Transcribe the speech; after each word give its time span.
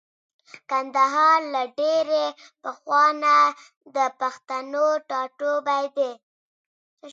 کندهار 0.69 1.39
له 1.53 1.63
ډېرې 1.79 2.25
پخوانه 2.63 3.37
د 3.95 3.97
پښتنو 4.19 4.87
ټاټوبی 5.09 5.85
دی. 5.97 6.11